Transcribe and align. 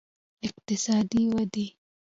اقتصادي 0.47 1.21
ودې 1.33 1.65